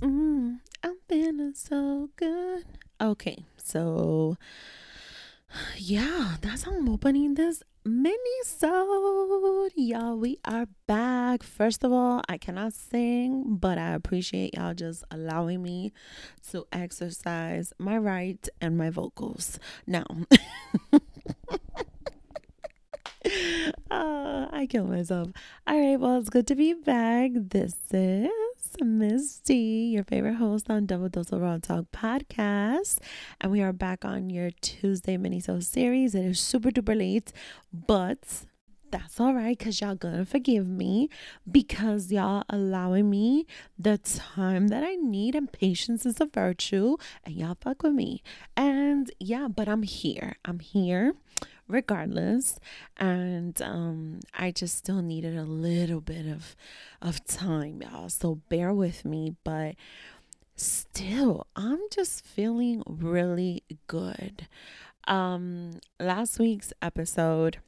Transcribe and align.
Mm, 0.00 0.60
I'm 0.82 0.96
feeling 1.08 1.54
so 1.54 2.10
good. 2.16 2.64
Okay, 3.00 3.44
so 3.56 4.36
yeah, 5.76 6.36
that's 6.40 6.64
how 6.64 6.72
I'm 6.76 6.88
opening 6.88 7.34
this 7.34 7.62
mini 7.84 8.18
so 8.44 9.68
y'all 9.76 10.16
we 10.16 10.38
are 10.44 10.66
back. 10.88 11.44
First 11.44 11.84
of 11.84 11.92
all 11.92 12.20
i 12.28 12.36
cannot 12.36 12.72
sing 12.72 13.44
but 13.46 13.78
i 13.78 13.92
appreciate 13.94 14.54
y'all 14.54 14.74
just 14.74 15.04
allowing 15.12 15.62
me 15.62 15.92
to 16.50 16.66
exercise 16.72 17.72
my 17.78 17.96
right 17.96 18.48
and 18.60 18.76
my 18.76 18.90
vocals. 18.90 19.60
Now 19.86 20.04
uh, 20.92 20.98
i 24.52 24.66
kill 24.68 24.86
myself. 24.86 25.28
All 25.66 25.78
right 25.78 26.00
well 26.00 26.18
it's 26.18 26.28
good 26.28 26.48
to 26.48 26.56
be 26.56 26.74
back. 26.74 27.30
This 27.34 27.76
is 27.92 28.24
Miss 28.82 29.40
D, 29.40 29.88
your 29.88 30.04
favorite 30.04 30.34
host 30.34 30.68
on 30.68 30.84
Double 30.84 31.08
Dose 31.08 31.32
of 31.32 31.40
Raw 31.40 31.56
Talk 31.56 31.86
podcast. 31.92 32.98
And 33.40 33.50
we 33.50 33.62
are 33.62 33.72
back 33.72 34.04
on 34.04 34.28
your 34.28 34.50
Tuesday 34.60 35.16
minisode 35.16 35.64
series. 35.64 36.14
It 36.14 36.24
is 36.26 36.40
super 36.40 36.70
duper 36.70 36.98
late, 36.98 37.32
but 37.72 38.44
that's 38.90 39.18
all 39.18 39.32
right 39.32 39.58
because 39.58 39.80
y'all 39.80 39.94
gonna 39.94 40.26
forgive 40.26 40.66
me 40.66 41.08
because 41.50 42.12
y'all 42.12 42.44
allowing 42.50 43.08
me 43.08 43.46
the 43.78 43.98
time 43.98 44.68
that 44.68 44.84
I 44.84 44.94
need 44.96 45.34
and 45.34 45.50
patience 45.50 46.04
is 46.04 46.20
a 46.20 46.26
virtue 46.26 46.96
and 47.24 47.34
y'all 47.34 47.56
fuck 47.58 47.82
with 47.82 47.94
me. 47.94 48.22
And 48.56 49.10
yeah, 49.18 49.48
but 49.48 49.68
I'm 49.68 49.84
here. 49.84 50.36
I'm 50.44 50.58
here 50.58 51.14
regardless. 51.68 52.58
And 52.96 53.60
um 53.62 54.20
i 54.34 54.50
just 54.50 54.76
still 54.78 55.02
needed 55.02 55.36
a 55.36 55.44
little 55.44 56.00
bit 56.00 56.26
of 56.26 56.56
of 57.02 57.24
time 57.26 57.82
y'all. 57.82 58.08
So 58.08 58.36
bear 58.48 58.72
with 58.72 59.04
me 59.04 59.34
but 59.44 59.74
still 60.54 61.46
i'm 61.54 61.78
just 61.90 62.24
feeling 62.24 62.82
really 62.86 63.62
good. 63.86 64.46
Um 65.06 65.80
last 66.00 66.38
week's 66.38 66.72
episode 66.82 67.58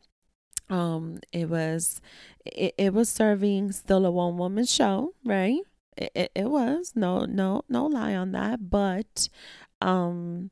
um 0.71 1.19
it 1.33 1.49
was 1.49 2.01
it, 2.45 2.75
it 2.79 2.93
was 2.95 3.09
serving 3.09 3.73
still 3.73 4.05
a 4.07 4.11
one 4.11 4.37
woman 4.39 4.65
show 4.65 5.15
right? 5.25 5.61
It, 5.97 6.13
it, 6.15 6.33
it 6.35 6.51
was. 6.51 6.93
No 6.95 7.25
no 7.25 7.63
no 7.69 7.87
lie 7.87 8.15
on 8.15 8.33
that. 8.33 8.71
But 8.71 9.29
um 9.81 10.51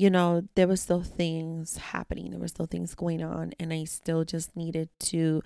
you 0.00 0.08
know, 0.08 0.48
there 0.54 0.66
were 0.66 0.78
still 0.78 1.02
things 1.02 1.76
happening, 1.76 2.30
there 2.30 2.40
were 2.40 2.48
still 2.48 2.64
things 2.64 2.94
going 2.94 3.22
on, 3.22 3.52
and 3.60 3.70
I 3.70 3.84
still 3.84 4.24
just 4.24 4.56
needed 4.56 4.88
to 5.00 5.42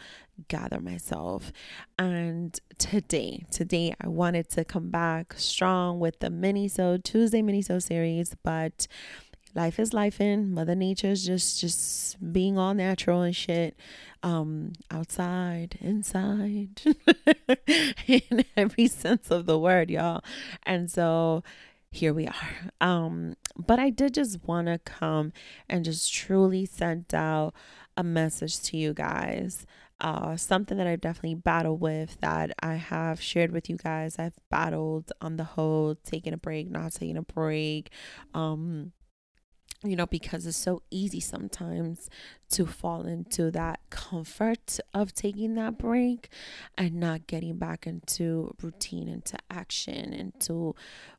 gather 0.46 0.78
myself. 0.78 1.50
And 1.98 2.56
today, 2.78 3.46
today 3.50 3.96
I 4.00 4.06
wanted 4.06 4.48
to 4.50 4.64
come 4.64 4.90
back 4.90 5.34
strong 5.38 5.98
with 5.98 6.20
the 6.20 6.28
minisode 6.28 7.02
Tuesday 7.02 7.42
minisode 7.42 7.82
series, 7.82 8.36
but 8.44 8.86
life 9.56 9.80
is 9.80 9.92
life 9.92 10.20
in 10.20 10.54
mother 10.54 10.76
nature's 10.76 11.26
just 11.26 11.60
just 11.60 12.32
being 12.32 12.58
all 12.58 12.74
natural 12.74 13.22
and 13.22 13.36
shit 13.36 13.76
um 14.24 14.72
outside 14.90 15.78
inside 15.80 16.82
in 18.08 18.44
every 18.56 18.88
sense 18.88 19.30
of 19.30 19.46
the 19.46 19.56
word 19.56 19.90
y'all 19.90 20.24
and 20.64 20.90
so 20.90 21.44
here 21.94 22.12
we 22.12 22.26
are. 22.26 22.34
Um, 22.80 23.36
but 23.56 23.78
I 23.78 23.88
did 23.88 24.12
just 24.14 24.46
want 24.46 24.66
to 24.66 24.78
come 24.78 25.32
and 25.70 25.86
just 25.86 26.12
truly 26.12 26.66
send 26.66 27.14
out 27.14 27.54
a 27.96 28.04
message 28.04 28.60
to 28.64 28.76
you 28.76 28.92
guys. 28.92 29.64
Uh, 30.00 30.36
something 30.36 30.76
that 30.76 30.86
I've 30.86 31.00
definitely 31.00 31.36
battled 31.36 31.80
with 31.80 32.20
that 32.20 32.50
I 32.62 32.74
have 32.74 33.22
shared 33.22 33.52
with 33.52 33.70
you 33.70 33.78
guys. 33.78 34.18
I've 34.18 34.34
battled 34.50 35.12
on 35.22 35.36
the 35.36 35.44
whole 35.44 35.94
taking 35.94 36.34
a 36.34 36.36
break, 36.36 36.70
not 36.70 36.92
taking 36.92 37.16
a 37.16 37.22
break. 37.22 37.90
Um, 38.34 38.92
you 39.84 39.96
know, 39.96 40.06
because 40.06 40.46
it's 40.46 40.56
so 40.56 40.82
easy 40.90 41.20
sometimes 41.20 42.08
to 42.50 42.66
fall 42.66 43.02
into 43.02 43.50
that 43.50 43.80
comfort 43.90 44.78
of 44.94 45.12
taking 45.14 45.54
that 45.56 45.76
break 45.76 46.28
and 46.78 46.94
not 46.94 47.26
getting 47.26 47.58
back 47.58 47.86
into 47.86 48.54
routine, 48.62 49.08
into 49.08 49.36
action, 49.50 50.12
into 50.12 50.74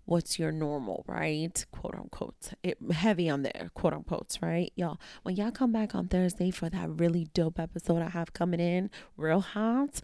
what's 0.05 0.39
your 0.39 0.51
normal, 0.51 1.03
right? 1.07 1.65
Quote 1.71 1.95
unquote. 1.95 2.53
It 2.63 2.77
heavy 2.91 3.29
on 3.29 3.43
there, 3.43 3.69
quote 3.75 3.93
unquote, 3.93 4.37
right? 4.41 4.71
Y'all, 4.75 4.99
when 5.23 5.35
y'all 5.35 5.51
come 5.51 5.71
back 5.71 5.93
on 5.93 6.07
Thursday 6.07 6.49
for 6.49 6.69
that 6.69 6.89
really 6.89 7.27
dope 7.33 7.59
episode 7.59 8.01
I 8.01 8.09
have 8.09 8.33
coming 8.33 8.59
in, 8.59 8.89
real 9.15 9.41
hot, 9.41 10.01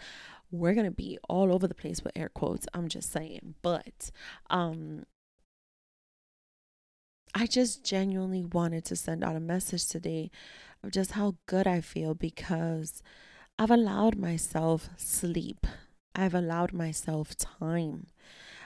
we're 0.51 0.73
gonna 0.73 0.91
be 0.91 1.17
all 1.29 1.53
over 1.53 1.67
the 1.67 1.73
place 1.73 2.03
with 2.03 2.11
air 2.15 2.29
quotes. 2.29 2.67
I'm 2.73 2.89
just 2.89 3.11
saying. 3.11 3.55
But 3.61 4.11
um 4.49 5.05
I 7.33 7.45
just 7.47 7.83
genuinely 7.83 8.43
wanted 8.43 8.83
to 8.85 8.95
send 8.95 9.23
out 9.23 9.37
a 9.37 9.39
message 9.39 9.87
today 9.87 10.31
of 10.83 10.91
just 10.91 11.11
how 11.11 11.35
good 11.45 11.65
I 11.65 11.79
feel 11.79 12.13
because 12.13 13.01
I've 13.57 13.71
allowed 13.71 14.17
myself 14.17 14.89
sleep. 14.97 15.65
I've 16.13 16.33
allowed 16.33 16.73
myself 16.73 17.37
time. 17.37 18.07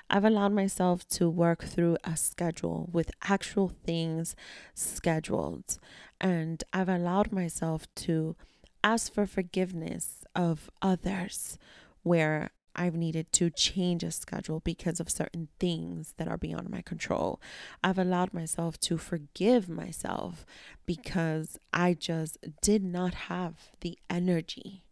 I've 0.10 0.26
allowed 0.26 0.54
myself 0.54 1.08
to 1.10 1.30
work 1.30 1.64
through 1.64 1.98
a 2.04 2.18
schedule 2.18 2.90
with 2.92 3.12
actual 3.24 3.70
things 3.70 4.36
scheduled. 4.74 5.78
And 6.20 6.64
I've 6.74 6.90
allowed 6.90 7.32
myself 7.32 7.88
to 7.96 8.36
ask 8.84 9.14
for 9.14 9.28
forgiveness 9.28 10.24
of 10.36 10.72
others 10.82 11.60
where 12.02 12.50
I've 12.76 12.96
needed 12.96 13.32
to 13.34 13.50
change 13.50 14.04
a 14.04 14.12
schedule 14.12 14.60
because 14.60 15.00
of 15.00 15.10
certain 15.10 15.48
things 15.60 16.14
that 16.18 16.28
are 16.28 16.38
beyond 16.38 16.70
my 16.70 16.82
control. 16.82 17.42
I've 17.84 17.98
allowed 17.98 18.34
myself 18.34 18.80
to 18.82 18.98
forgive 18.98 19.70
myself 19.70 20.46
because 20.86 21.58
I 21.74 21.94
just 21.94 22.38
did 22.62 22.84
not 22.84 23.14
have 23.14 23.72
the 23.82 23.98
energy 24.10 24.84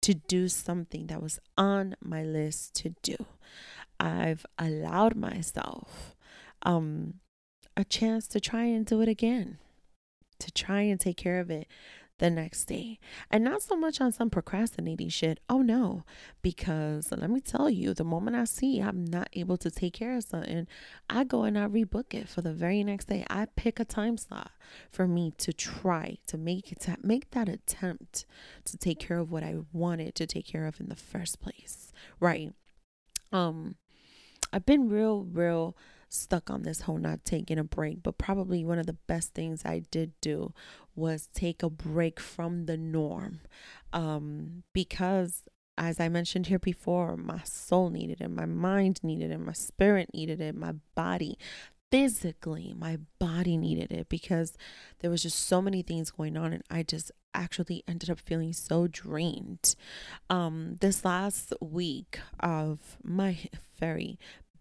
to 0.00 0.14
do 0.14 0.48
something 0.48 1.08
that 1.08 1.22
was 1.22 1.38
on 1.56 1.96
my 2.00 2.22
list 2.22 2.74
to 2.76 2.94
do. 3.02 3.16
I've 3.98 4.46
allowed 4.58 5.16
myself 5.16 6.14
um 6.62 7.14
a 7.76 7.84
chance 7.84 8.26
to 8.26 8.40
try 8.40 8.64
and 8.64 8.84
do 8.84 9.00
it 9.00 9.08
again. 9.08 9.58
To 10.40 10.50
try 10.52 10.82
and 10.82 11.00
take 11.00 11.16
care 11.16 11.40
of 11.40 11.50
it 11.50 11.66
the 12.18 12.30
next 12.30 12.64
day. 12.64 12.98
And 13.30 13.44
not 13.44 13.62
so 13.62 13.76
much 13.76 14.00
on 14.00 14.12
some 14.12 14.30
procrastinating 14.30 15.08
shit. 15.08 15.40
Oh 15.48 15.62
no. 15.62 16.04
Because 16.42 17.10
let 17.10 17.30
me 17.30 17.40
tell 17.40 17.70
you, 17.70 17.94
the 17.94 18.04
moment 18.04 18.36
I 18.36 18.44
see 18.44 18.80
I'm 18.80 19.04
not 19.04 19.28
able 19.32 19.56
to 19.58 19.70
take 19.70 19.94
care 19.94 20.16
of 20.16 20.24
something, 20.24 20.66
I 21.08 21.24
go 21.24 21.44
and 21.44 21.58
I 21.58 21.66
rebook 21.66 22.14
it 22.14 22.28
for 22.28 22.42
the 22.42 22.52
very 22.52 22.82
next 22.84 23.06
day. 23.06 23.24
I 23.30 23.46
pick 23.56 23.80
a 23.80 23.84
time 23.84 24.16
slot 24.16 24.50
for 24.90 25.06
me 25.06 25.32
to 25.38 25.52
try 25.52 26.18
to 26.26 26.36
make 26.36 26.72
it 26.72 26.80
to 26.80 26.96
make 27.02 27.30
that 27.30 27.48
attempt 27.48 28.26
to 28.64 28.76
take 28.76 28.98
care 28.98 29.18
of 29.18 29.30
what 29.30 29.42
I 29.42 29.56
wanted 29.72 30.14
to 30.16 30.26
take 30.26 30.46
care 30.46 30.66
of 30.66 30.80
in 30.80 30.88
the 30.88 30.96
first 30.96 31.40
place. 31.40 31.92
Right. 32.20 32.52
Um 33.32 33.76
I've 34.52 34.64
been 34.64 34.88
real, 34.88 35.24
real 35.24 35.76
stuck 36.08 36.50
on 36.50 36.62
this 36.62 36.82
whole 36.82 36.98
not 36.98 37.24
taking 37.24 37.58
a 37.58 37.64
break, 37.64 38.02
but 38.02 38.18
probably 38.18 38.64
one 38.64 38.78
of 38.78 38.86
the 38.86 38.96
best 39.06 39.34
things 39.34 39.64
I 39.64 39.82
did 39.90 40.12
do 40.20 40.52
was 40.94 41.28
take 41.34 41.62
a 41.62 41.70
break 41.70 42.18
from 42.18 42.66
the 42.66 42.76
norm. 42.76 43.40
Um, 43.92 44.64
because 44.72 45.44
as 45.76 46.00
I 46.00 46.08
mentioned 46.08 46.48
here 46.48 46.58
before, 46.58 47.16
my 47.16 47.40
soul 47.44 47.90
needed 47.90 48.20
it, 48.20 48.30
my 48.30 48.46
mind 48.46 49.00
needed 49.02 49.30
it, 49.30 49.38
my 49.38 49.52
spirit 49.52 50.10
needed 50.12 50.40
it, 50.40 50.54
my 50.54 50.74
body 50.94 51.38
physically 51.90 52.74
my 52.76 52.98
body 53.18 53.56
needed 53.56 53.90
it 53.90 54.08
because 54.08 54.56
there 55.00 55.10
was 55.10 55.22
just 55.22 55.46
so 55.46 55.62
many 55.62 55.82
things 55.82 56.10
going 56.10 56.36
on 56.36 56.52
and 56.52 56.62
I 56.70 56.82
just 56.82 57.10
actually 57.34 57.82
ended 57.86 58.10
up 58.10 58.20
feeling 58.20 58.52
so 58.52 58.86
drained. 58.88 59.74
Um 60.28 60.76
this 60.80 61.04
last 61.04 61.52
week 61.60 62.18
of 62.40 62.98
my 63.02 63.38
very 63.80 64.18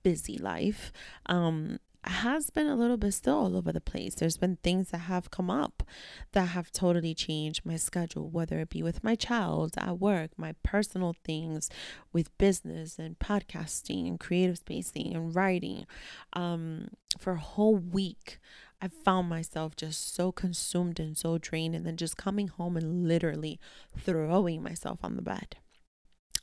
busy 0.08 0.38
life 0.38 0.94
um, 1.26 1.80
has 2.06 2.50
been 2.50 2.68
a 2.68 2.78
little 2.78 2.96
bit 2.96 3.14
still 3.14 3.38
all 3.40 3.58
over 3.58 3.74
the 3.74 3.82
place. 3.82 4.16
There's 4.16 4.38
been 4.38 4.56
things 4.64 4.92
that 4.92 5.00
have 5.00 5.32
come 5.32 5.52
up 5.52 5.84
that 6.32 6.50
have 6.56 6.72
totally 6.72 7.14
changed 7.14 7.66
my 7.66 7.76
schedule, 7.76 8.30
whether 8.30 8.58
it 8.60 8.70
be 8.70 8.82
with 8.82 9.04
my 9.04 9.16
child 9.16 9.74
at 9.78 10.00
work, 10.00 10.32
my 10.38 10.56
personal 10.64 11.14
things 11.26 11.70
with 12.14 12.38
business 12.38 12.98
and 12.98 13.20
podcasting 13.20 14.08
and 14.08 14.18
creative 14.18 14.60
spacing 14.60 15.14
and 15.14 15.36
writing. 15.36 15.86
Um, 16.32 16.88
for 17.20 17.34
a 17.34 17.40
whole 17.40 17.76
week, 17.76 18.40
I 18.82 18.88
found 18.88 19.28
myself 19.28 19.76
just 19.76 20.16
so 20.16 20.32
consumed 20.32 21.02
and 21.02 21.18
so 21.18 21.38
drained, 21.38 21.76
and 21.76 21.86
then 21.86 21.98
just 21.98 22.16
coming 22.16 22.48
home 22.48 22.78
and 22.78 23.10
literally 23.10 23.60
throwing 23.98 24.64
myself 24.64 25.00
on 25.04 25.18
the 25.18 25.22
bed 25.22 25.58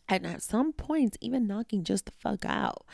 and 0.09 0.27
at 0.27 0.43
some 0.43 0.73
points 0.73 1.17
even 1.21 1.47
knocking 1.47 1.85
just 1.85 2.07
the 2.07 2.13
fuck 2.13 2.45
out 2.45 2.85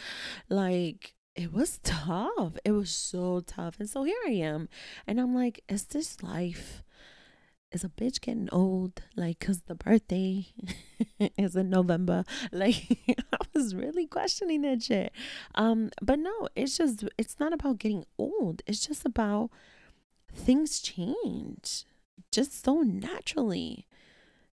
like 0.48 1.14
it 1.34 1.52
was 1.52 1.78
tough 1.82 2.56
it 2.64 2.72
was 2.72 2.90
so 2.90 3.40
tough 3.40 3.78
and 3.78 3.88
so 3.88 4.04
here 4.04 4.16
i 4.26 4.30
am 4.30 4.68
and 5.06 5.20
i'm 5.20 5.34
like 5.34 5.62
is 5.68 5.84
this 5.84 6.22
life 6.22 6.82
is 7.72 7.84
a 7.84 7.88
bitch 7.88 8.20
getting 8.20 8.48
old? 8.50 9.02
Like, 9.16 9.38
cause 9.40 9.62
the 9.66 9.74
birthday 9.74 10.46
is 11.38 11.56
in 11.56 11.70
November. 11.70 12.24
Like, 12.52 12.98
I 13.32 13.38
was 13.54 13.74
really 13.74 14.06
questioning 14.06 14.62
that 14.62 14.82
shit. 14.82 15.12
Um, 15.54 15.90
but 16.02 16.18
no, 16.18 16.48
it's 16.56 16.76
just, 16.76 17.04
it's 17.16 17.38
not 17.38 17.52
about 17.52 17.78
getting 17.78 18.04
old. 18.18 18.62
It's 18.66 18.86
just 18.86 19.06
about 19.06 19.50
things 20.32 20.80
change 20.80 21.84
just 22.32 22.64
so 22.64 22.82
naturally 22.82 23.86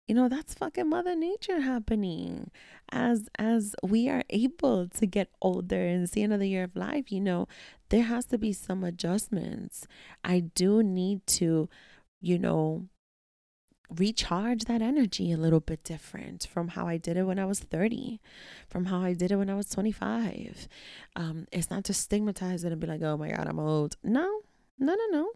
you 0.08 0.16
know 0.16 0.28
that's 0.28 0.54
fucking 0.54 0.90
mother 0.90 1.16
nature 1.16 1.62
happening 1.62 2.52
as 2.92 3.30
as 3.40 3.76
we 3.82 4.10
are 4.10 4.24
able 4.30 4.88
to 4.88 5.06
get 5.06 5.30
older 5.42 5.80
and 5.80 6.10
see 6.10 6.22
another 6.22 6.46
year 6.46 6.64
of 6.64 6.76
life 6.76 7.12
you 7.12 7.22
know 7.22 7.48
there 7.90 8.04
has 8.04 8.26
to 8.26 8.38
be 8.38 8.52
some 8.52 8.84
adjustments 8.84 9.88
i 10.24 10.40
do 10.40 10.84
need 10.84 11.26
to 11.26 11.70
you 12.22 12.38
know 12.38 12.88
recharge 13.90 14.66
that 14.66 14.82
energy 14.82 15.32
a 15.32 15.38
little 15.38 15.60
bit 15.60 15.84
different 15.84 16.48
from 16.52 16.70
how 16.70 16.88
I 16.88 16.98
did 16.98 17.18
it 17.18 17.24
when 17.24 17.40
I 17.40 17.46
was 17.46 17.60
30, 17.60 18.20
from 18.68 18.86
how 18.86 19.02
I 19.02 19.14
did 19.14 19.32
it 19.32 19.36
when 19.36 19.50
I 19.50 19.56
was 19.56 19.70
25. 19.70 20.68
Um, 21.16 21.48
it's 21.52 21.70
not 21.70 21.84
to 21.86 21.94
stigmatize 21.94 22.64
it 22.64 22.72
and 22.72 22.82
be 22.82 22.88
like, 22.88 23.02
oh 23.02 23.18
my 23.18 23.30
God, 23.30 23.48
I'm 23.48 23.60
old. 23.60 23.98
No, 24.04 24.42
no, 24.80 24.96
no, 24.96 25.18
no. 25.18 25.30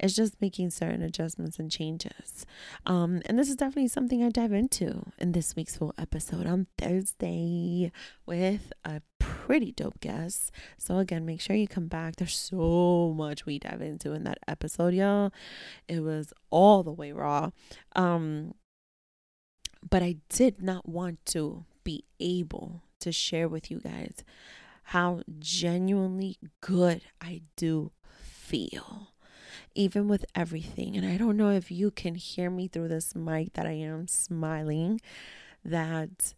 It's 0.00 0.14
just 0.14 0.40
making 0.40 0.70
certain 0.70 1.02
adjustments 1.02 1.58
and 1.58 1.70
changes. 1.70 2.44
Um, 2.86 3.22
and 3.26 3.38
this 3.38 3.48
is 3.48 3.56
definitely 3.56 3.88
something 3.88 4.22
I 4.22 4.30
dive 4.30 4.52
into 4.52 5.04
in 5.18 5.32
this 5.32 5.54
week's 5.54 5.76
full 5.76 5.94
episode 5.96 6.46
on 6.46 6.66
Thursday 6.76 7.92
with 8.26 8.72
a 8.84 9.00
pretty 9.18 9.72
dope 9.72 10.00
guest. 10.00 10.50
So 10.78 10.98
again, 10.98 11.24
make 11.24 11.40
sure 11.40 11.54
you 11.54 11.68
come 11.68 11.86
back. 11.86 12.16
There's 12.16 12.36
so 12.36 13.14
much 13.16 13.46
we 13.46 13.58
dive 13.58 13.82
into 13.82 14.12
in 14.12 14.24
that 14.24 14.38
episode, 14.48 14.94
y'all. 14.94 15.32
It 15.88 16.00
was 16.00 16.32
all 16.50 16.82
the 16.82 16.92
way 16.92 17.12
raw. 17.12 17.50
Um, 17.94 18.54
but 19.88 20.02
I 20.02 20.16
did 20.28 20.62
not 20.62 20.88
want 20.88 21.24
to 21.26 21.64
be 21.84 22.04
able 22.20 22.82
to 23.00 23.12
share 23.12 23.48
with 23.48 23.70
you 23.70 23.80
guys 23.80 24.24
how 24.84 25.22
genuinely 25.38 26.38
good 26.60 27.02
I 27.20 27.42
do 27.56 27.92
feel 28.52 29.08
even 29.74 30.06
with 30.06 30.26
everything. 30.34 30.96
And 30.96 31.06
I 31.06 31.16
don't 31.16 31.38
know 31.38 31.50
if 31.50 31.70
you 31.70 31.90
can 31.90 32.14
hear 32.14 32.50
me 32.50 32.68
through 32.68 32.88
this 32.88 33.14
mic 33.14 33.54
that 33.54 33.66
I 33.66 33.72
am 33.72 34.06
smiling, 34.06 35.00
that 35.64 36.34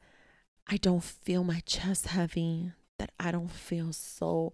I 0.69 0.77
don't 0.77 1.03
feel 1.03 1.43
my 1.43 1.61
chest 1.67 2.07
heavy, 2.07 2.71
that 2.99 3.11
I 3.19 3.33
don't 3.33 3.51
feel 3.51 3.93
so 3.93 4.53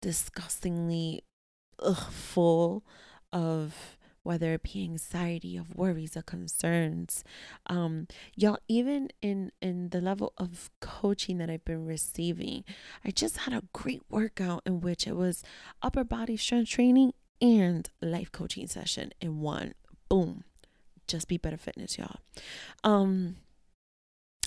disgustingly 0.00 1.22
ugh, 1.78 2.10
full 2.10 2.84
of 3.32 3.98
whether 4.24 4.54
it 4.54 4.62
be 4.64 4.82
anxiety 4.82 5.56
of 5.56 5.76
worries 5.76 6.16
or 6.16 6.22
concerns 6.22 7.22
um 7.66 8.06
y'all 8.34 8.58
even 8.66 9.08
in 9.22 9.52
in 9.62 9.90
the 9.90 10.00
level 10.00 10.32
of 10.38 10.70
coaching 10.80 11.38
that 11.38 11.48
i've 11.48 11.64
been 11.64 11.86
receiving 11.86 12.64
i 13.04 13.10
just 13.10 13.38
had 13.38 13.54
a 13.54 13.62
great 13.72 14.02
workout 14.10 14.62
in 14.66 14.80
which 14.80 15.06
it 15.06 15.14
was 15.14 15.42
upper 15.82 16.02
body 16.02 16.36
strength 16.36 16.70
training 16.70 17.12
and 17.40 17.90
life 18.00 18.32
coaching 18.32 18.66
session 18.66 19.12
in 19.20 19.40
one. 19.40 19.74
Boom. 20.08 20.44
Just 21.06 21.28
be 21.28 21.36
better 21.36 21.56
fitness, 21.58 21.98
y'all. 21.98 22.16
Um 22.82 23.36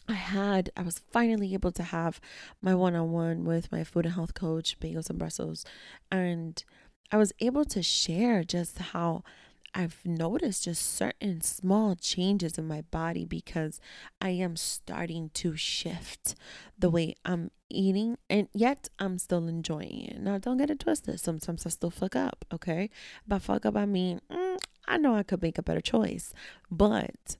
I 0.09 0.13
had 0.13 0.71
I 0.77 0.81
was 0.81 1.01
finally 1.11 1.53
able 1.53 1.71
to 1.73 1.83
have 1.83 2.19
my 2.61 2.73
one-on-one 2.73 3.43
with 3.43 3.71
my 3.71 3.83
food 3.83 4.05
and 4.05 4.15
health 4.15 4.33
coach, 4.33 4.79
Bagels 4.79 5.09
and 5.09 5.19
Brussels, 5.19 5.65
and 6.11 6.63
I 7.11 7.17
was 7.17 7.33
able 7.39 7.65
to 7.65 7.83
share 7.83 8.43
just 8.43 8.77
how 8.79 9.23
I've 9.73 9.99
noticed 10.05 10.63
just 10.65 10.95
certain 10.95 11.41
small 11.41 11.95
changes 11.95 12.57
in 12.57 12.67
my 12.67 12.81
body 12.81 13.25
because 13.25 13.79
I 14.19 14.29
am 14.29 14.55
starting 14.55 15.29
to 15.35 15.55
shift 15.55 16.35
the 16.77 16.89
way 16.89 17.15
I'm 17.25 17.51
eating, 17.69 18.17
and 18.29 18.47
yet 18.53 18.89
I'm 18.97 19.17
still 19.17 19.47
enjoying 19.47 20.05
it. 20.05 20.19
Now, 20.19 20.37
don't 20.37 20.57
get 20.57 20.69
it 20.69 20.79
twisted. 20.79 21.19
Sometimes 21.19 21.65
I 21.65 21.69
still 21.69 21.91
fuck 21.91 22.15
up, 22.15 22.45
okay? 22.53 22.89
By 23.27 23.39
fuck 23.39 23.65
up, 23.65 23.75
I 23.75 23.85
mean, 23.85 24.21
mm, 24.31 24.57
I 24.87 24.97
know 24.97 25.15
I 25.15 25.23
could 25.23 25.41
make 25.41 25.57
a 25.57 25.63
better 25.63 25.81
choice, 25.81 26.33
but 26.71 27.37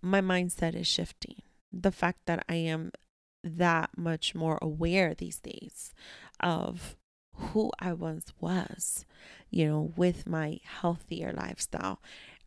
my 0.00 0.20
mindset 0.20 0.74
is 0.74 0.86
shifting. 0.86 1.42
The 1.72 1.92
fact 1.92 2.20
that 2.26 2.44
I 2.48 2.54
am 2.54 2.92
that 3.44 3.90
much 3.96 4.34
more 4.34 4.58
aware 4.62 5.14
these 5.14 5.38
days 5.40 5.92
of 6.40 6.96
who 7.38 7.70
I 7.78 7.92
once 7.92 8.32
was, 8.40 9.04
you 9.50 9.66
know, 9.66 9.92
with 9.96 10.26
my 10.26 10.58
healthier 10.64 11.32
lifestyle. 11.32 12.00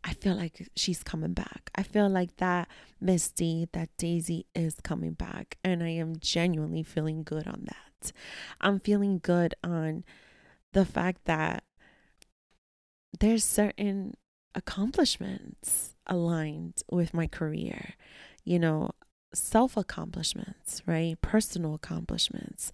I 0.04 0.14
feel 0.14 0.34
like 0.34 0.68
she's 0.74 1.02
coming 1.02 1.32
back. 1.32 1.70
I 1.74 1.82
feel 1.82 2.08
like 2.08 2.36
that 2.38 2.68
Misty, 3.00 3.68
that 3.72 3.90
Daisy 3.96 4.46
is 4.54 4.76
coming 4.82 5.12
back. 5.12 5.58
And 5.62 5.82
I 5.82 5.90
am 5.90 6.16
genuinely 6.18 6.82
feeling 6.82 7.22
good 7.22 7.46
on 7.46 7.66
that. 7.66 8.12
I'm 8.60 8.80
feeling 8.80 9.20
good 9.22 9.54
on 9.62 10.04
the 10.72 10.84
fact 10.84 11.24
that 11.26 11.62
there's 13.20 13.44
certain 13.44 14.14
accomplishments 14.54 15.94
aligned 16.06 16.82
with 16.90 17.14
my 17.14 17.26
career, 17.26 17.94
you 18.44 18.58
know, 18.58 18.90
self 19.34 19.76
accomplishments, 19.76 20.82
right? 20.86 21.20
Personal 21.20 21.74
accomplishments, 21.74 22.72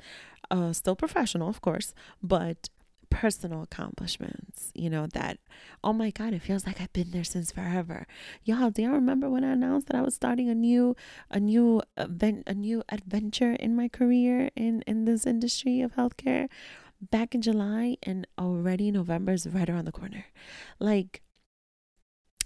uh, 0.50 0.72
still 0.72 0.96
professional, 0.96 1.48
of 1.48 1.60
course, 1.60 1.94
but 2.22 2.68
personal 3.10 3.62
accomplishments, 3.62 4.70
you 4.74 4.90
know, 4.90 5.06
that, 5.14 5.38
oh 5.82 5.92
my 5.92 6.10
God, 6.10 6.34
it 6.34 6.42
feels 6.42 6.66
like 6.66 6.80
I've 6.80 6.92
been 6.92 7.10
there 7.10 7.24
since 7.24 7.50
forever. 7.50 8.06
Y'all, 8.44 8.70
do 8.70 8.82
y'all 8.82 8.92
remember 8.92 9.30
when 9.30 9.44
I 9.44 9.52
announced 9.52 9.86
that 9.86 9.96
I 9.96 10.02
was 10.02 10.14
starting 10.14 10.48
a 10.48 10.54
new, 10.54 10.94
a 11.30 11.40
new 11.40 11.82
event, 11.96 12.44
a 12.46 12.54
new 12.54 12.82
adventure 12.88 13.52
in 13.52 13.74
my 13.74 13.88
career 13.88 14.50
in, 14.54 14.82
in 14.86 15.04
this 15.04 15.26
industry 15.26 15.80
of 15.80 15.94
healthcare 15.94 16.48
back 17.00 17.34
in 17.34 17.42
July 17.42 17.96
and 18.02 18.26
already 18.38 18.90
November 18.90 19.32
is 19.32 19.46
right 19.46 19.70
around 19.70 19.86
the 19.86 19.92
corner. 19.92 20.26
Like, 20.78 21.22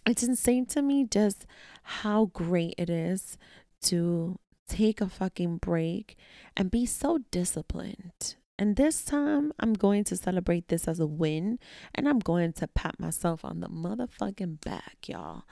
it's 0.06 0.22
insane 0.22 0.66
to 0.66 0.82
me 0.82 1.04
just 1.04 1.46
how 1.82 2.26
great 2.26 2.74
it 2.76 2.90
is 2.90 3.38
to 3.82 4.38
take 4.68 5.00
a 5.00 5.08
fucking 5.08 5.58
break 5.58 6.16
and 6.56 6.70
be 6.70 6.86
so 6.86 7.18
disciplined. 7.30 8.36
And 8.58 8.76
this 8.76 9.04
time, 9.04 9.52
I'm 9.58 9.72
going 9.72 10.04
to 10.04 10.16
celebrate 10.16 10.68
this 10.68 10.86
as 10.86 11.00
a 11.00 11.06
win 11.06 11.58
and 11.94 12.08
I'm 12.08 12.18
going 12.18 12.52
to 12.54 12.68
pat 12.68 13.00
myself 13.00 13.44
on 13.44 13.60
the 13.60 13.68
motherfucking 13.68 14.60
back, 14.60 14.98
y'all. 15.06 15.44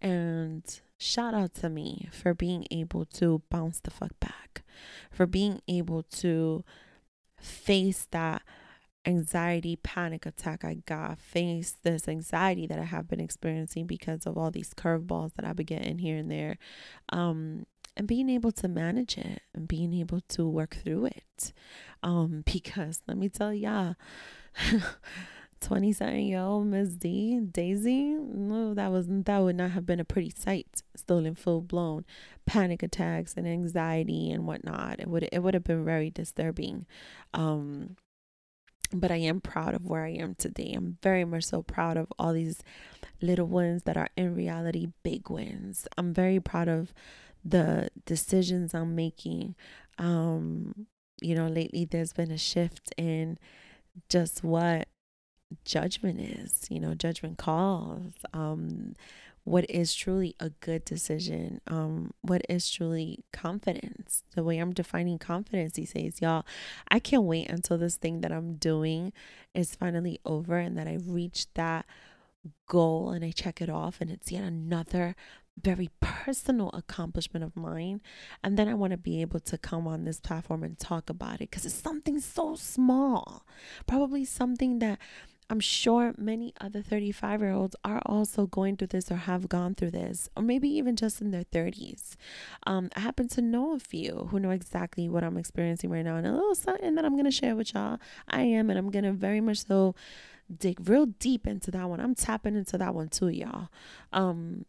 And 0.00 0.62
shout 0.98 1.34
out 1.34 1.54
to 1.56 1.68
me 1.68 2.08
for 2.12 2.34
being 2.34 2.66
able 2.70 3.04
to 3.06 3.42
bounce 3.50 3.80
the 3.80 3.90
fuck 3.90 4.12
back, 4.20 4.62
for 5.10 5.26
being 5.26 5.60
able 5.66 6.02
to 6.04 6.64
face 7.40 8.06
that 8.12 8.42
anxiety 9.04 9.76
panic 9.76 10.26
attack 10.26 10.64
I 10.64 10.74
got, 10.86 11.18
face 11.18 11.76
this 11.82 12.06
anxiety 12.06 12.66
that 12.66 12.78
I 12.78 12.84
have 12.84 13.08
been 13.08 13.20
experiencing 13.20 13.86
because 13.86 14.26
of 14.26 14.38
all 14.38 14.50
these 14.50 14.74
curveballs 14.74 15.34
that 15.34 15.44
I've 15.44 15.56
been 15.56 15.66
getting 15.66 15.98
here 15.98 16.16
and 16.16 16.30
there. 16.30 16.58
Um, 17.08 17.66
and 17.96 18.06
being 18.06 18.28
able 18.28 18.52
to 18.52 18.68
manage 18.68 19.18
it 19.18 19.42
and 19.54 19.68
being 19.68 19.92
able 19.92 20.20
to 20.28 20.48
work 20.48 20.76
through 20.82 21.06
it. 21.06 21.52
Um, 22.02 22.42
because 22.46 23.00
let 23.06 23.16
me 23.16 23.28
tell 23.28 23.52
y'all, 23.52 23.96
27 25.60 26.20
year 26.20 26.40
old 26.40 26.66
Miss 26.66 26.90
D, 26.90 27.38
Daisy, 27.40 28.14
no, 28.14 28.74
that 28.74 28.90
was 28.90 29.06
that 29.08 29.38
would 29.38 29.56
not 29.56 29.70
have 29.72 29.86
been 29.86 30.00
a 30.00 30.04
pretty 30.04 30.32
sight. 30.36 30.82
Still 30.96 31.24
in 31.24 31.34
full 31.34 31.60
blown 31.60 32.04
panic 32.46 32.82
attacks 32.82 33.34
and 33.36 33.46
anxiety 33.46 34.30
and 34.30 34.46
whatnot. 34.46 35.00
It 35.00 35.08
would 35.08 35.28
it 35.30 35.40
would 35.40 35.54
have 35.54 35.64
been 35.64 35.84
very 35.84 36.10
disturbing. 36.10 36.86
Um, 37.32 37.96
but 38.92 39.10
I 39.10 39.16
am 39.16 39.40
proud 39.40 39.74
of 39.74 39.86
where 39.86 40.04
I 40.04 40.10
am 40.10 40.34
today. 40.34 40.74
I'm 40.76 40.98
very 41.02 41.24
much 41.24 41.44
so 41.44 41.62
proud 41.62 41.96
of 41.96 42.12
all 42.18 42.32
these 42.34 42.62
little 43.22 43.46
wins 43.46 43.84
that 43.84 43.96
are 43.96 44.08
in 44.16 44.34
reality 44.34 44.88
big 45.02 45.30
wins. 45.30 45.86
I'm 45.96 46.12
very 46.12 46.40
proud 46.40 46.68
of 46.68 46.92
the 47.44 47.88
decisions 48.06 48.74
I'm 48.74 48.94
making. 48.94 49.54
Um, 49.98 50.86
you 51.20 51.34
know, 51.34 51.46
lately 51.46 51.84
there's 51.84 52.12
been 52.12 52.30
a 52.30 52.38
shift 52.38 52.92
in 52.96 53.38
just 54.08 54.42
what 54.42 54.88
judgment 55.64 56.20
is, 56.20 56.66
you 56.70 56.80
know, 56.80 56.94
judgment 56.94 57.38
calls. 57.38 58.14
Um, 58.32 58.94
what 59.44 59.68
is 59.68 59.94
truly 59.94 60.36
a 60.38 60.50
good 60.50 60.84
decision, 60.84 61.60
um, 61.66 62.12
what 62.20 62.42
is 62.48 62.70
truly 62.70 63.24
confidence. 63.32 64.22
The 64.36 64.44
way 64.44 64.58
I'm 64.58 64.72
defining 64.72 65.18
confidence 65.18 65.72
these 65.72 65.92
days, 65.92 66.20
y'all, 66.20 66.46
I 66.88 67.00
can't 67.00 67.24
wait 67.24 67.50
until 67.50 67.76
this 67.76 67.96
thing 67.96 68.20
that 68.20 68.30
I'm 68.30 68.54
doing 68.54 69.12
is 69.52 69.74
finally 69.74 70.20
over 70.24 70.58
and 70.58 70.78
that 70.78 70.86
I 70.86 70.98
reached 71.04 71.54
that 71.54 71.86
goal 72.66 73.10
and 73.10 73.24
I 73.24 73.30
check 73.30 73.60
it 73.60 73.68
off 73.68 74.00
and 74.00 74.10
it's 74.10 74.30
yet 74.30 74.44
another 74.44 75.16
very 75.60 75.90
personal 76.00 76.70
accomplishment 76.72 77.44
of 77.44 77.56
mine. 77.56 78.00
And 78.42 78.58
then 78.58 78.68
I 78.68 78.74
want 78.74 78.92
to 78.92 78.96
be 78.96 79.20
able 79.20 79.40
to 79.40 79.58
come 79.58 79.86
on 79.86 80.04
this 80.04 80.20
platform 80.20 80.62
and 80.62 80.78
talk 80.78 81.10
about 81.10 81.36
it 81.36 81.50
because 81.50 81.66
it's 81.66 81.74
something 81.74 82.20
so 82.20 82.54
small, 82.54 83.46
probably 83.86 84.24
something 84.24 84.78
that 84.80 84.98
I'm 85.50 85.60
sure 85.60 86.14
many 86.16 86.54
other 86.62 86.80
35 86.80 87.42
year 87.42 87.52
olds 87.52 87.76
are 87.84 88.00
also 88.06 88.46
going 88.46 88.78
through 88.78 88.86
this 88.86 89.10
or 89.10 89.16
have 89.16 89.50
gone 89.50 89.74
through 89.74 89.90
this, 89.90 90.30
or 90.34 90.42
maybe 90.42 90.66
even 90.68 90.96
just 90.96 91.20
in 91.20 91.30
their 91.30 91.44
30s. 91.44 92.16
Um, 92.66 92.88
I 92.96 93.00
happen 93.00 93.28
to 93.28 93.42
know 93.42 93.74
a 93.74 93.78
few 93.78 94.28
who 94.30 94.40
know 94.40 94.48
exactly 94.48 95.10
what 95.10 95.22
I'm 95.22 95.36
experiencing 95.36 95.90
right 95.90 96.06
now, 96.06 96.16
and 96.16 96.26
a 96.26 96.32
little 96.32 96.54
something 96.54 96.94
that 96.94 97.04
I'm 97.04 97.12
going 97.12 97.26
to 97.26 97.30
share 97.30 97.54
with 97.54 97.74
y'all. 97.74 97.98
I 98.28 98.42
am, 98.42 98.70
and 98.70 98.78
I'm 98.78 98.90
going 98.90 99.04
to 99.04 99.12
very 99.12 99.42
much 99.42 99.66
so 99.66 99.94
dig 100.58 100.88
real 100.88 101.04
deep 101.06 101.46
into 101.46 101.70
that 101.72 101.86
one. 101.86 102.00
I'm 102.00 102.14
tapping 102.14 102.56
into 102.56 102.78
that 102.78 102.94
one 102.94 103.08
too, 103.08 103.28
y'all. 103.28 103.68
Um, 104.12 104.64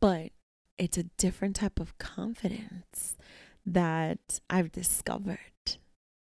but 0.00 0.32
it's 0.78 0.98
a 0.98 1.04
different 1.04 1.56
type 1.56 1.78
of 1.78 1.96
confidence 1.98 3.16
that 3.64 4.40
I've 4.50 4.72
discovered. 4.72 5.38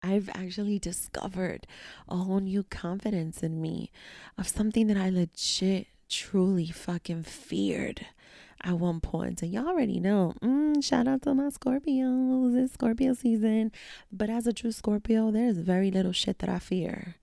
I've 0.03 0.29
actually 0.31 0.79
discovered 0.79 1.67
a 2.09 2.17
whole 2.17 2.41
new 2.41 2.63
confidence 2.63 3.43
in 3.43 3.61
me 3.61 3.91
of 4.37 4.49
something 4.49 4.87
that 4.87 4.97
I 4.97 5.11
legit, 5.11 5.89
truly 6.09 6.67
fucking 6.67 7.25
feared 7.25 8.07
at 8.63 8.79
one 8.79 9.01
point. 9.01 9.43
And 9.43 9.53
y'all 9.53 9.69
already 9.69 10.01
know, 10.01 10.35
mm, 10.43 10.83
shout 10.83 11.09
out 11.09 11.23
to 11.23 11.35
my 11.35 11.45
Scorpios. 11.45 12.57
It's 12.57 12.75
Scorpio 12.75 13.15
season. 13.15 13.73
But 14.13 14.31
as 14.31 14.47
a 14.47 14.53
true 14.53 14.73
Scorpio, 14.73 15.31
there's 15.31 15.59
very 15.59 15.91
little 15.91 16.13
shit 16.13 16.39
that 16.39 16.49
I 16.49 16.59
fear. 16.59 17.17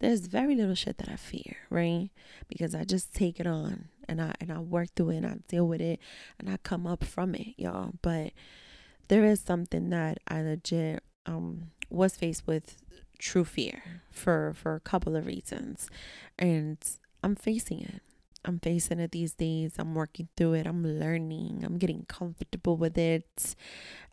There's 0.00 0.26
very 0.26 0.54
little 0.54 0.74
shit 0.74 0.98
that 0.98 1.08
I 1.08 1.16
fear, 1.16 1.56
right? 1.70 2.10
Because 2.48 2.74
I 2.74 2.84
just 2.84 3.14
take 3.14 3.40
it 3.40 3.46
on 3.46 3.88
and 4.08 4.20
I 4.20 4.34
and 4.40 4.52
I 4.52 4.58
work 4.58 4.88
through 4.94 5.10
it 5.10 5.16
and 5.18 5.26
I 5.26 5.36
deal 5.48 5.66
with 5.66 5.80
it 5.80 6.00
and 6.38 6.50
I 6.50 6.58
come 6.58 6.86
up 6.86 7.04
from 7.04 7.34
it, 7.34 7.54
y'all. 7.56 7.92
But 8.02 8.32
there 9.08 9.24
is 9.24 9.40
something 9.40 9.90
that 9.90 10.18
I 10.28 10.42
legit 10.42 11.02
um 11.26 11.70
was 11.90 12.16
faced 12.16 12.46
with 12.46 12.76
true 13.18 13.44
fear 13.44 14.02
for 14.10 14.52
for 14.54 14.74
a 14.74 14.80
couple 14.80 15.16
of 15.16 15.26
reasons 15.26 15.88
and 16.38 16.78
I'm 17.22 17.36
facing 17.36 17.80
it. 17.80 18.02
I'm 18.44 18.58
facing 18.58 19.00
it 19.00 19.12
these 19.12 19.34
days. 19.34 19.74
I'm 19.78 19.94
working 19.94 20.28
through 20.36 20.54
it. 20.54 20.66
I'm 20.66 20.84
learning. 20.84 21.62
I'm 21.64 21.78
getting 21.78 22.04
comfortable 22.06 22.76
with 22.76 22.98
it. 22.98 23.56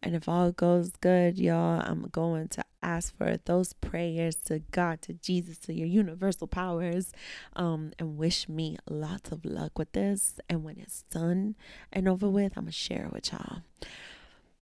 And 0.02 0.16
if 0.16 0.28
all 0.28 0.52
goes 0.52 0.92
good, 1.02 1.38
y'all, 1.38 1.82
I'm 1.82 2.04
going 2.12 2.48
to 2.50 2.64
ask 2.82 3.16
for 3.16 3.38
those 3.46 3.74
prayers 3.74 4.36
to 4.46 4.60
God, 4.72 5.02
to 5.04 5.14
Jesus, 5.14 5.58
to 5.60 5.74
your 5.74 5.88
universal 5.88 6.48
powers, 6.48 7.12
um, 7.56 7.92
and 8.00 8.18
wish 8.18 8.50
me 8.50 8.78
lots 8.90 9.32
of 9.32 9.46
luck 9.46 9.78
with 9.78 9.92
this. 9.92 10.40
And 10.50 10.64
when 10.64 10.80
it's 10.80 11.04
done 11.04 11.56
and 11.92 12.08
over 12.08 12.30
with, 12.30 12.54
I'm 12.58 12.64
going 12.64 12.72
to 12.72 12.78
share 12.78 13.06
it 13.06 13.14
with 13.14 13.32
y'all. 13.32 13.62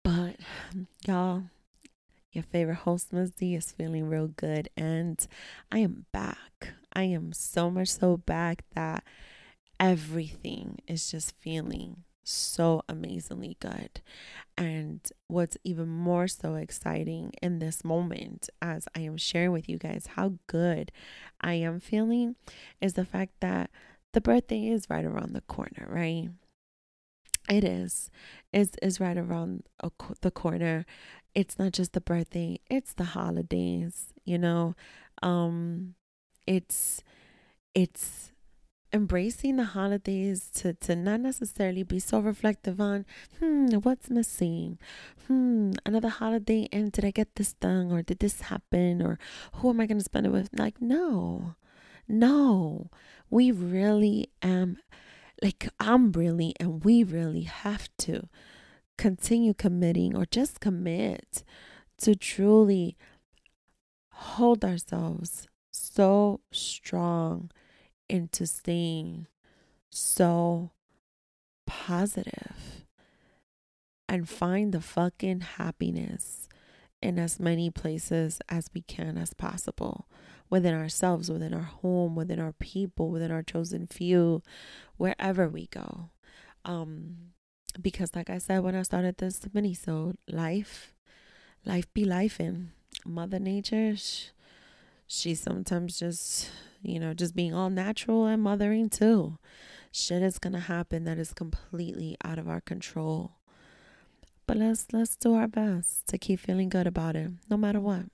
But 0.03 0.37
y'all, 1.07 1.45
your 2.33 2.45
favorite 2.45 2.77
host. 2.77 3.13
D, 3.39 3.55
is 3.55 3.73
feeling 3.73 4.09
real 4.09 4.29
good. 4.29 4.69
And 4.77 5.25
I 5.71 5.79
am 5.79 6.07
back. 6.13 6.75
I 6.93 7.03
am 7.05 7.33
so 7.33 7.71
much 7.71 7.89
so 7.89 8.17
back 8.17 8.65
that 8.75 9.05
everything 9.81 10.79
is 10.87 11.11
just 11.11 11.35
feeling 11.41 12.05
so 12.23 12.83
amazingly 12.89 13.57
good. 13.61 14.03
And 14.57 15.01
what's 15.27 15.57
even 15.65 15.89
more 15.89 16.29
so 16.29 16.55
exciting 16.57 17.33
in 17.43 17.59
this 17.59 17.85
moment, 17.85 18.51
as 18.61 18.87
I 18.95 19.01
am 19.01 19.17
sharing 19.17 19.53
with 19.53 19.69
you 19.69 19.79
guys 19.79 20.09
how 20.17 20.35
good 20.47 20.93
I 21.41 21.55
am 21.55 21.81
feeling, 21.81 22.37
is 22.81 22.95
the 22.95 23.07
fact 23.07 23.33
that 23.41 23.71
the 24.13 24.21
birthday 24.21 24.69
is 24.69 24.91
right 24.91 25.05
around 25.05 25.33
the 25.33 25.41
corner, 25.43 25.87
right? 25.89 26.29
It 27.49 27.65
is. 27.65 28.11
Is 28.53 29.01
right 29.01 29.17
around 29.17 29.65
the 30.21 30.31
corner. 30.31 30.85
It's 31.35 31.59
not 31.59 31.73
just 31.73 31.93
the 31.93 32.01
birthday; 32.01 32.61
it's 32.69 32.93
the 32.93 33.05
holidays. 33.05 34.13
You 34.25 34.39
know, 34.39 34.75
um, 35.23 35.95
it's 36.47 37.03
it's 37.75 38.33
embracing 38.93 39.57
the 39.57 39.65
holidays 39.65 40.51
to 40.55 40.73
to 40.75 40.97
not 40.97 41.21
necessarily 41.21 41.83
be 41.83 41.99
so 41.99 42.19
reflective 42.19 42.81
on 42.81 43.07
hmm 43.39 43.67
what's 43.83 44.11
missing? 44.11 44.79
Hmm 45.27 45.73
another 45.87 46.09
holiday 46.09 46.69
and 46.73 46.91
did 46.93 47.05
i 47.05 47.11
get 47.11 47.37
this 47.37 47.53
done 47.55 47.93
or 47.93 48.03
did 48.03 48.19
this 48.19 48.43
happen 48.43 49.01
or 49.03 49.19
who 49.55 49.71
am 49.71 49.81
i 49.81 49.87
going 49.87 49.99
to 49.99 50.05
spend 50.05 50.27
it 50.27 50.31
with? 50.31 50.51
Like 50.57 50.81
no. 50.81 51.55
No. 52.09 52.91
We 53.31 53.53
really 53.53 54.31
am 54.43 54.79
like 55.43 55.69
I'm 55.79 56.13
really 56.13 56.55
and 56.59 56.85
we 56.85 57.05
really 57.05 57.43
have 57.43 57.89
to 57.99 58.29
continue 58.99 59.55
committing 59.55 60.17
or 60.17 60.27
just 60.27 60.61
commit 60.61 61.45
to 61.99 62.15
truly 62.15 62.97
hold 64.11 64.65
ourselves 64.65 65.49
so 65.71 66.41
strong 66.51 67.51
into 68.11 68.47
staying 68.47 69.29
so 69.89 70.71
positive 71.67 72.85
and 74.09 74.29
find 74.29 74.73
the 74.73 74.81
fucking 74.81 75.41
happiness 75.41 76.49
in 77.01 77.19
as 77.19 77.39
many 77.39 77.71
places 77.71 78.41
as 78.49 78.69
we 78.75 78.83
can 78.83 79.17
as 79.17 79.33
possible 79.33 80.07
within 80.51 80.75
ourselves, 80.75 81.31
within 81.31 81.55
our 81.55 81.63
home, 81.63 82.17
within 82.17 82.41
our 82.41 82.53
people, 82.53 83.09
within 83.11 83.31
our 83.31 83.43
chosen 83.43 83.87
few, 83.87 84.43
wherever 84.97 85.49
we 85.49 85.69
go. 85.69 86.11
Um, 86.65 87.17
because 87.81 88.17
like 88.17 88.29
I 88.29 88.39
said 88.39 88.65
when 88.65 88.75
I 88.75 88.83
started 88.83 89.19
this 89.19 89.39
minisode 89.55 90.17
life, 90.29 90.93
life 91.65 91.87
be 91.95 92.05
life 92.05 92.41
in 92.41 92.73
Mother 93.07 93.39
Nature, 93.39 93.95
she, 95.07 95.35
sometimes 95.35 95.99
just 95.99 96.51
you 96.83 96.99
know 97.01 97.15
just 97.15 97.35
being 97.35 97.55
all 97.55 97.71
natural 97.71 98.27
and 98.27 98.43
mothering 98.43 98.89
too. 98.89 99.39
Shit 99.93 100.23
is 100.23 100.39
gonna 100.39 100.61
happen 100.61 101.05
that 101.05 101.19
is 101.19 101.33
completely 101.33 102.17
out 102.25 102.39
of 102.39 102.49
our 102.49 102.61
control. 102.61 103.33
But 104.47 104.57
let's 104.57 104.87
let's 104.93 105.17
do 105.17 105.35
our 105.35 105.49
best 105.49 106.07
to 106.09 106.19
keep 106.19 106.41
feeling 106.41 106.69
good 106.69 106.87
about 106.87 107.17
it, 107.17 107.31
no 107.49 107.57
matter 107.57 107.81
what. 107.81 108.07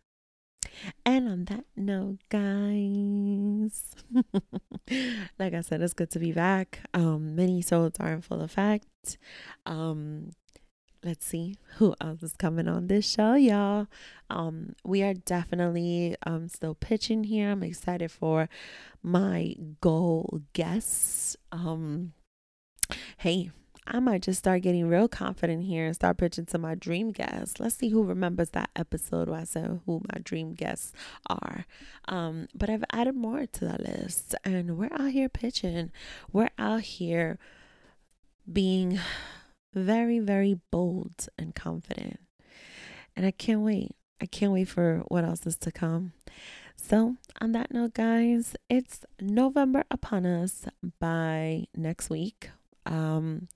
And 1.04 1.28
on 1.28 1.44
that 1.46 1.64
note, 1.76 2.18
guys, 2.28 3.94
like 5.38 5.54
I 5.54 5.60
said, 5.62 5.80
it's 5.80 5.94
good 5.94 6.10
to 6.10 6.18
be 6.18 6.32
back. 6.32 6.80
Um, 6.92 7.36
minisodes 7.36 7.96
are 8.00 8.12
in 8.12 8.20
full 8.20 8.42
effect. 8.42 9.18
Um, 9.64 10.32
let's 11.06 11.24
see 11.24 11.56
who 11.76 11.94
else 12.00 12.22
is 12.22 12.34
coming 12.34 12.68
on 12.68 12.88
this 12.88 13.08
show, 13.08 13.34
y'all. 13.34 13.86
Um, 14.28 14.74
we 14.84 15.02
are 15.02 15.14
definitely 15.14 16.16
um 16.26 16.48
still 16.48 16.74
pitching 16.74 17.24
here. 17.24 17.50
I'm 17.50 17.62
excited 17.62 18.10
for 18.10 18.48
my 19.02 19.54
goal 19.80 20.42
guests. 20.52 21.36
Um, 21.52 22.12
hey, 23.18 23.50
I 23.86 24.00
might 24.00 24.22
just 24.22 24.40
start 24.40 24.62
getting 24.62 24.88
real 24.88 25.06
confident 25.06 25.62
here 25.62 25.86
and 25.86 25.94
start 25.94 26.18
pitching 26.18 26.46
to 26.46 26.58
my 26.58 26.74
dream 26.74 27.12
guests. 27.12 27.60
Let's 27.60 27.76
see 27.76 27.90
who 27.90 28.02
remembers 28.02 28.50
that 28.50 28.70
episode 28.74 29.28
where 29.28 29.40
I 29.40 29.44
said 29.44 29.80
who 29.86 30.02
my 30.12 30.20
dream 30.20 30.54
guests 30.54 30.92
are. 31.28 31.66
Um, 32.08 32.48
but 32.52 32.68
I've 32.68 32.84
added 32.92 33.14
more 33.14 33.46
to 33.46 33.60
the 33.64 33.78
list, 33.80 34.34
and 34.44 34.76
we're 34.76 34.92
out 34.92 35.12
here 35.12 35.28
pitching. 35.28 35.92
We're 36.32 36.50
out 36.58 36.80
here 36.82 37.38
being 38.52 38.98
very, 39.76 40.18
very 40.18 40.58
bold 40.70 41.28
and 41.38 41.54
confident. 41.54 42.18
And 43.14 43.26
I 43.26 43.30
can't 43.30 43.60
wait. 43.60 43.94
I 44.20 44.26
can't 44.26 44.52
wait 44.52 44.68
for 44.68 45.02
what 45.08 45.24
else 45.24 45.46
is 45.46 45.56
to 45.58 45.70
come. 45.70 46.12
So, 46.76 47.16
on 47.40 47.52
that 47.52 47.72
note, 47.72 47.94
guys, 47.94 48.56
it's 48.68 49.04
November 49.20 49.84
upon 49.90 50.26
us 50.26 50.66
by 50.98 51.66
next 51.76 52.10
week. 52.10 52.50
Um, 52.84 53.48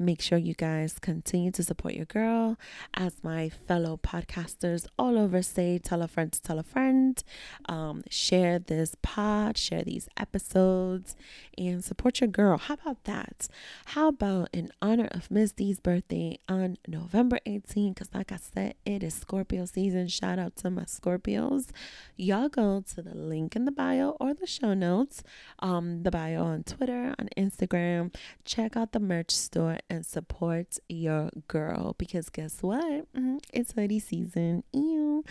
make 0.00 0.22
sure 0.22 0.38
you 0.38 0.54
guys 0.54 0.98
continue 0.98 1.50
to 1.52 1.62
support 1.62 1.94
your 1.94 2.06
girl. 2.06 2.56
As 2.94 3.22
my 3.22 3.50
fellow 3.50 3.98
podcasters 4.02 4.86
all 4.98 5.18
over 5.18 5.42
say 5.42 5.78
tell 5.78 6.02
a 6.02 6.08
friend 6.08 6.32
to 6.32 6.42
tell 6.42 6.58
a 6.58 6.62
friend. 6.62 7.22
Um, 7.66 8.02
share 8.08 8.58
this 8.58 8.96
pod 9.02 9.58
share 9.58 9.82
these 9.82 10.08
episodes 10.16 11.16
and 11.58 11.84
support 11.84 12.20
your 12.20 12.28
girl. 12.28 12.56
How 12.56 12.74
about 12.74 13.04
that? 13.04 13.48
How 13.86 14.08
about 14.08 14.48
in 14.52 14.70
honor 14.80 15.08
of 15.10 15.30
miss 15.30 15.52
d's 15.52 15.80
birthday 15.80 16.38
on 16.48 16.78
november 16.88 17.38
18th 17.46 17.94
because 17.94 18.08
like 18.14 18.32
i 18.32 18.36
said 18.36 18.74
it 18.86 19.02
is 19.02 19.14
scorpio 19.14 19.66
season. 19.66 20.08
Shout 20.08 20.38
out 20.38 20.56
to 20.56 20.70
my 20.70 20.84
scorpios. 20.84 21.68
Y'all 22.16 22.48
go 22.48 22.82
to 22.94 23.02
the 23.02 23.14
link 23.14 23.54
in 23.54 23.66
the 23.66 23.72
bio 23.72 24.16
or 24.20 24.32
the 24.32 24.46
show 24.46 24.72
notes 24.72 25.22
um 25.58 26.02
the 26.02 26.10
bio 26.10 26.42
on 26.42 26.62
twitter 26.64 27.14
on 27.18 27.28
instagram. 27.36 28.14
Check 28.44 28.76
out 28.76 28.92
the 28.92 29.00
merch 29.00 29.30
store 29.30 29.78
and 29.90 30.06
support 30.06 30.78
your 30.88 31.30
girl 31.48 31.94
because 31.98 32.30
guess 32.30 32.62
what? 32.62 33.12
Mm-hmm. 33.12 33.38
It's 33.52 33.72
hoodie 33.72 33.98
season. 33.98 34.62
Ew. 34.72 35.24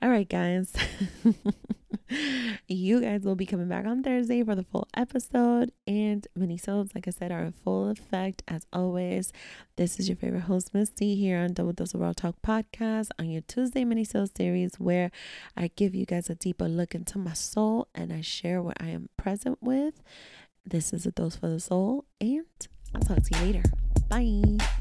All 0.00 0.08
right, 0.08 0.28
guys. 0.28 0.72
you 2.68 3.00
guys 3.00 3.22
will 3.22 3.34
be 3.34 3.46
coming 3.46 3.68
back 3.68 3.84
on 3.84 4.02
Thursday 4.02 4.42
for 4.44 4.54
the 4.54 4.62
full 4.62 4.88
episode. 4.94 5.72
And 5.86 6.26
mini 6.36 6.56
minisodes, 6.56 6.94
like 6.94 7.08
I 7.08 7.10
said, 7.10 7.32
are 7.32 7.42
in 7.42 7.52
full 7.52 7.90
effect 7.90 8.42
as 8.46 8.66
always. 8.72 9.32
This 9.76 9.98
is 9.98 10.08
your 10.08 10.16
favorite 10.16 10.42
host, 10.42 10.72
Misty, 10.72 11.16
here 11.16 11.38
on 11.38 11.52
Double 11.52 11.72
Dose 11.72 11.94
of 11.94 12.00
Raw 12.00 12.12
Talk 12.12 12.36
podcast 12.46 13.08
on 13.18 13.28
your 13.28 13.42
Tuesday 13.42 13.84
mini 13.84 14.04
minisode 14.04 14.36
series, 14.36 14.76
where 14.78 15.10
I 15.56 15.70
give 15.74 15.94
you 15.94 16.06
guys 16.06 16.30
a 16.30 16.34
deeper 16.36 16.68
look 16.68 16.94
into 16.94 17.18
my 17.18 17.32
soul 17.32 17.88
and 17.94 18.12
I 18.12 18.20
share 18.20 18.62
what 18.62 18.76
I 18.80 18.88
am 18.88 19.08
present 19.16 19.58
with. 19.60 20.02
This 20.64 20.92
is 20.92 21.06
a 21.06 21.12
dose 21.12 21.36
for 21.36 21.48
the 21.48 21.60
soul, 21.60 22.04
and 22.20 22.44
I'll 22.94 23.00
talk 23.00 23.22
to 23.22 23.38
you 23.38 23.46
later. 23.46 23.62
Bye. 24.08 24.75